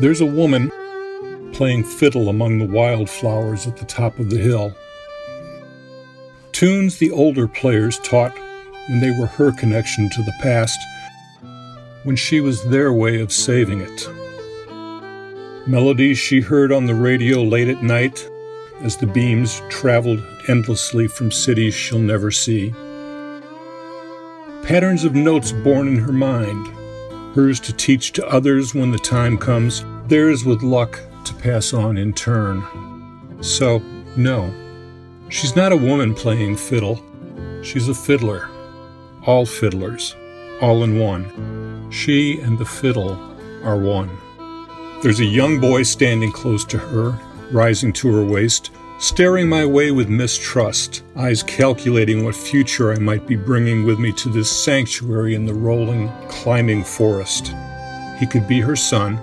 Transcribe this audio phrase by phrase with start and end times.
[0.00, 0.70] There's a woman
[1.52, 4.72] playing fiddle among the wildflowers at the top of the hill.
[6.52, 8.32] Tunes the older players taught
[8.88, 10.78] when they were her connection to the past,
[12.04, 14.08] when she was their way of saving it.
[15.66, 18.28] Melodies she heard on the radio late at night
[18.82, 22.70] as the beams traveled endlessly from cities she'll never see.
[24.62, 26.68] Patterns of notes born in her mind,
[27.34, 31.98] hers to teach to others when the time comes, theirs with luck to pass on
[31.98, 32.62] in turn.
[33.40, 33.82] So,
[34.16, 34.52] no,
[35.28, 37.02] she's not a woman playing fiddle,
[37.62, 38.48] she's a fiddler.
[39.26, 40.16] All fiddlers,
[40.62, 41.90] all in one.
[41.90, 43.12] She and the fiddle
[43.62, 44.10] are one.
[45.02, 47.18] There's a young boy standing close to her,
[47.52, 53.26] rising to her waist, staring my way with mistrust, eyes calculating what future I might
[53.26, 57.54] be bringing with me to this sanctuary in the rolling, climbing forest.
[58.18, 59.20] He could be her son,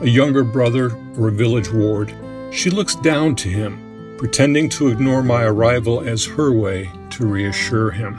[0.00, 2.14] a younger brother, or a village ward.
[2.52, 7.90] She looks down to him, pretending to ignore my arrival as her way to reassure
[7.90, 8.14] him.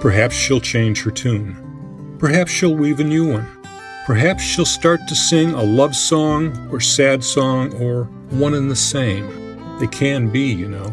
[0.00, 2.16] Perhaps she'll change her tune.
[2.18, 3.46] Perhaps she'll weave a new one.
[4.06, 8.76] Perhaps she'll start to sing a love song or sad song or one and the
[8.76, 9.78] same.
[9.78, 10.92] They can be, you know.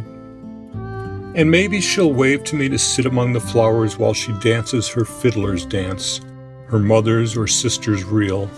[1.35, 5.05] And maybe she'll wave to me to sit among the flowers while she dances her
[5.05, 6.21] fiddler's dance,
[6.67, 8.49] her mother's or sister's reel.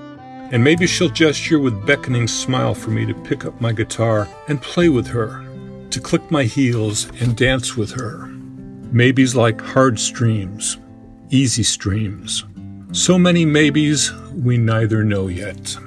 [0.52, 4.59] And maybe she'll gesture with beckoning smile for me to pick up my guitar and
[4.59, 5.45] play with her,
[5.92, 8.25] to click my heels and dance with her.
[8.92, 10.77] Maybes like hard streams,
[11.30, 12.45] easy streams.
[12.94, 15.77] So many maybes we neither know yet.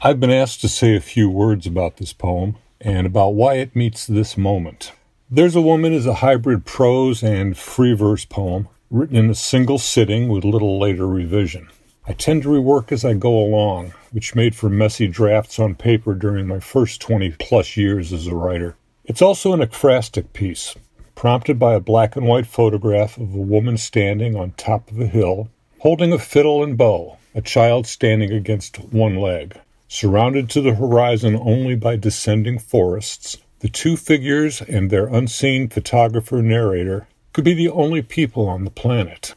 [0.00, 3.74] I've been asked to say a few words about this poem and about why it
[3.74, 4.92] meets this moment.
[5.30, 9.78] There's a Woman is a hybrid prose and free verse poem written in a single
[9.78, 11.70] sitting with little later revision.
[12.06, 16.14] I tend to rework as I go along, which made for messy drafts on paper
[16.14, 18.76] during my first 20 plus years as a writer.
[19.06, 20.74] It's also an ekphrastic piece,
[21.14, 25.06] prompted by a black and white photograph of a woman standing on top of a
[25.06, 25.48] hill,
[25.78, 29.58] holding a fiddle and bow, a child standing against one leg.
[29.88, 36.42] Surrounded to the horizon only by descending forests, the two figures and their unseen photographer
[36.42, 39.34] narrator could be the only people on the planet.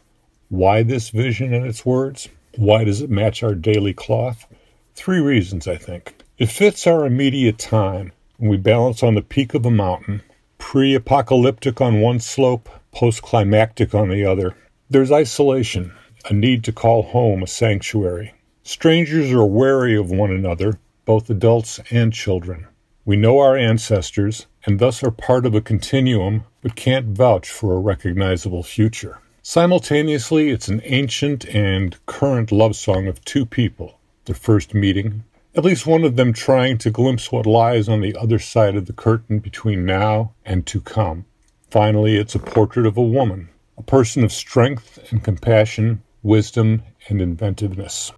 [0.49, 2.27] Why this vision and its words?
[2.57, 4.45] Why does it match our daily cloth?
[4.95, 6.13] Three reasons, I think.
[6.37, 10.21] It fits our immediate time we balance on the peak of a mountain,
[10.57, 14.57] pre apocalyptic on one slope, post climactic on the other.
[14.89, 15.93] There's isolation,
[16.29, 18.33] a need to call home a sanctuary.
[18.63, 22.67] Strangers are wary of one another, both adults and children.
[23.07, 27.73] We know our ancestors, and thus are part of a continuum, but can't vouch for
[27.73, 29.19] a recognizable future.
[29.41, 35.23] Simultaneously, it's an ancient and current love song of two people, their first meeting,
[35.55, 38.87] at least one of them trying to glimpse what lies on the other side of
[38.87, 41.23] the curtain between now and to come.
[41.71, 43.47] Finally, it's a portrait of a woman,
[43.77, 48.11] a person of strength and compassion, wisdom and inventiveness.